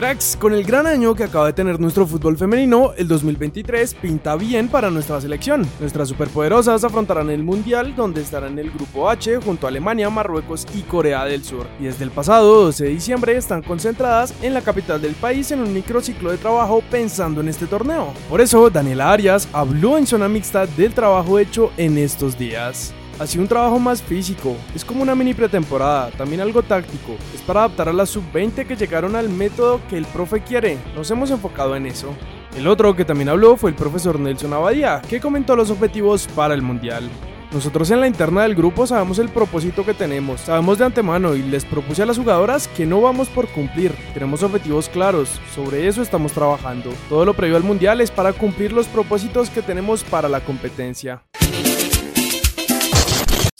[0.00, 4.34] Cracks, con el gran año que acaba de tener nuestro fútbol femenino, el 2023 pinta
[4.34, 5.68] bien para nuestra selección.
[5.78, 10.66] Nuestras superpoderosas afrontarán el Mundial, donde estarán en el Grupo H junto a Alemania, Marruecos
[10.74, 11.66] y Corea del Sur.
[11.78, 15.60] Y desde el pasado 12 de diciembre están concentradas en la capital del país en
[15.60, 18.14] un microciclo de trabajo pensando en este torneo.
[18.30, 22.94] Por eso, Daniela Arias habló en zona mixta del trabajo hecho en estos días.
[23.26, 27.60] Sido un trabajo más físico, es como una mini pretemporada, también algo táctico, es para
[27.60, 31.76] adaptar a las sub-20 que llegaron al método que el profe quiere, nos hemos enfocado
[31.76, 32.12] en eso.
[32.56, 36.54] El otro que también habló fue el profesor Nelson Abadía, que comentó los objetivos para
[36.54, 37.08] el Mundial.
[37.52, 41.42] Nosotros en la interna del grupo sabemos el propósito que tenemos, sabemos de antemano y
[41.42, 46.02] les propuse a las jugadoras que no vamos por cumplir, tenemos objetivos claros, sobre eso
[46.02, 46.90] estamos trabajando.
[47.08, 51.22] Todo lo previo al mundial es para cumplir los propósitos que tenemos para la competencia.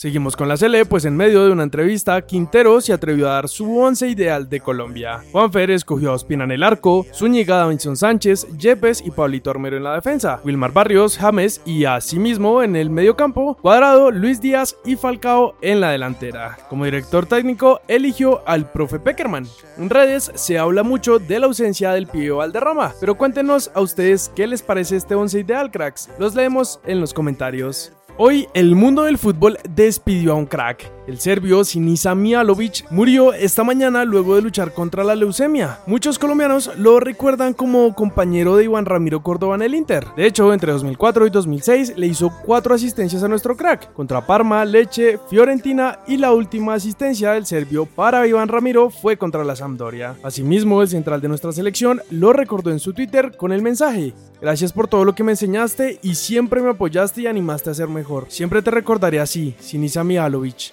[0.01, 3.51] Seguimos con la Sele, pues en medio de una entrevista, Quintero se atrevió a dar
[3.51, 5.23] su once ideal de Colombia.
[5.31, 9.85] Juanfer escogió a Ospina en el arco, Zúñiga, Davinson Sánchez, Yepes y Pablito Armero en
[9.85, 14.97] la defensa, Wilmar Barrios, James y asimismo en el medio campo, Cuadrado, Luis Díaz y
[14.97, 16.57] Falcao en la delantera.
[16.71, 19.47] Como director técnico, eligió al profe Peckerman.
[19.77, 24.33] En redes se habla mucho de la ausencia del pibe Valderrama, pero cuéntenos a ustedes
[24.35, 26.09] qué les parece este once ideal, cracks.
[26.19, 27.93] Los leemos en los comentarios.
[28.23, 30.93] Hoy el mundo del fútbol despidió a un crack.
[31.11, 35.81] El serbio Sinisa Mialovic murió esta mañana luego de luchar contra la leucemia.
[35.89, 40.07] Muchos colombianos lo recuerdan como compañero de Iván Ramiro Córdoba en el Inter.
[40.17, 44.65] De hecho, entre 2004 y 2006 le hizo cuatro asistencias a nuestro crack, contra Parma,
[44.65, 50.15] Leche, Fiorentina y la última asistencia del serbio para Iván Ramiro fue contra la Sampdoria.
[50.23, 54.73] Asimismo, el central de nuestra selección lo recordó en su Twitter con el mensaje, Gracias
[54.73, 58.25] por todo lo que me enseñaste y siempre me apoyaste y animaste a ser mejor.
[58.31, 60.73] Siempre te recordaré así, Sinisa Mihalovic,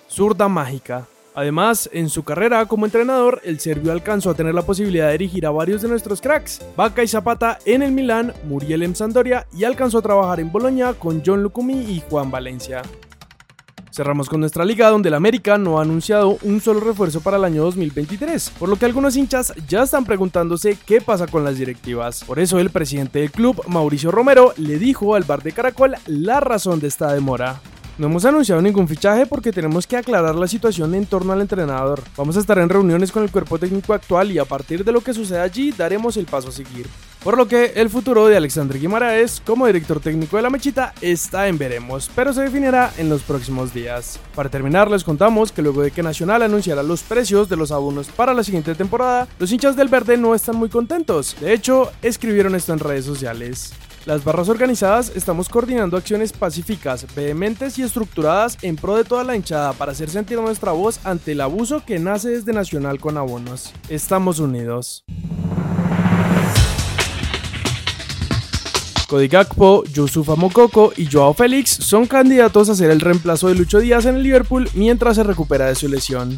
[0.49, 1.05] mágica.
[1.37, 5.45] Además, en su carrera como entrenador, el serbio alcanzó a tener la posibilidad de dirigir
[5.45, 9.63] a varios de nuestros cracks, Vaca y Zapata en el Milán, Muriel en Sandoria y
[9.63, 12.81] alcanzó a trabajar en Boloña con John Lucumi y Juan Valencia.
[13.91, 17.43] Cerramos con nuestra liga donde el América no ha anunciado un solo refuerzo para el
[17.43, 22.23] año 2023, por lo que algunos hinchas ya están preguntándose qué pasa con las directivas.
[22.23, 26.39] Por eso el presidente del club, Mauricio Romero, le dijo al bar de Caracol la
[26.39, 27.59] razón de esta demora.
[27.97, 32.03] No hemos anunciado ningún fichaje porque tenemos que aclarar la situación en torno al entrenador.
[32.15, 35.01] Vamos a estar en reuniones con el cuerpo técnico actual y a partir de lo
[35.01, 36.87] que suceda allí daremos el paso a seguir.
[37.23, 41.47] Por lo que el futuro de Alexandre Guimaraes como director técnico de la Mechita está
[41.47, 44.19] en veremos, pero se definirá en los próximos días.
[44.35, 48.09] Para terminar, les contamos que luego de que Nacional anunciara los precios de los abonos
[48.09, 51.35] para la siguiente temporada, los hinchas del verde no están muy contentos.
[51.41, 53.73] De hecho, escribieron esto en redes sociales.
[54.05, 59.35] Las barras organizadas estamos coordinando acciones pacíficas, vehementes y estructuradas en pro de toda la
[59.35, 63.73] hinchada para hacer sentir nuestra voz ante el abuso que nace desde Nacional con abonos.
[63.89, 65.03] Estamos unidos.
[69.07, 73.79] Cody Gakpo, Yusufa Mokoko y Joao Félix son candidatos a ser el reemplazo de Lucho
[73.79, 76.37] Díaz en el Liverpool mientras se recupera de su lesión.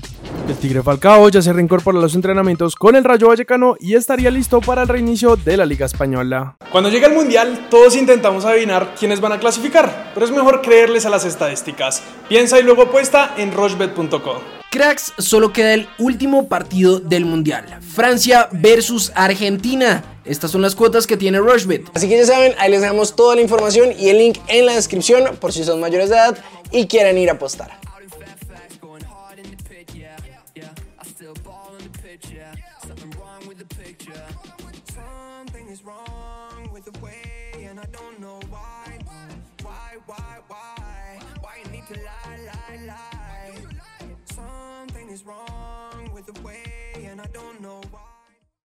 [0.49, 4.31] El Tigre Falcao ya se reincorpora a los entrenamientos con el Rayo Vallecano y estaría
[4.31, 6.57] listo para el reinicio de la Liga Española.
[6.71, 11.05] Cuando llega el Mundial, todos intentamos adivinar quiénes van a clasificar, pero es mejor creerles
[11.05, 12.01] a las estadísticas.
[12.27, 14.41] Piensa y luego apuesta en rochebet.co.
[14.71, 17.65] Cracks, solo queda el último partido del Mundial.
[17.81, 20.03] Francia versus Argentina.
[20.25, 21.91] Estas son las cuotas que tiene Rushbet.
[21.93, 24.73] Así que ya saben, ahí les dejamos toda la información y el link en la
[24.73, 26.37] descripción por si son mayores de edad
[26.71, 27.77] y quieren ir a apostar.
[32.19, 32.55] pitch, yeah.
[32.85, 34.25] Something wrong with the picture.
[34.85, 38.99] Something is wrong with the way, and I don't know why.
[39.61, 41.19] Why, why, why?
[41.41, 43.55] Why you need to lie, lie, lie?
[44.25, 48.18] Something is wrong with the way, and I don't know why.